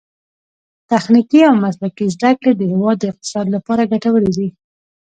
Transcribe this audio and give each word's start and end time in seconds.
تخنیکي 0.89 1.41
او 1.49 1.55
مسلکي 1.63 2.05
زده 2.15 2.31
کړې 2.39 2.51
د 2.55 2.61
هیواد 2.71 2.97
د 2.99 3.03
اقتصاد 3.11 3.45
لپاره 3.55 3.89
ګټورې 3.91 4.29
دي. 4.37 4.47